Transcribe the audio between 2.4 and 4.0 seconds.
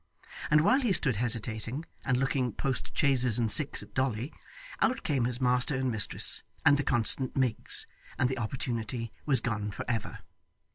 post chaises and six at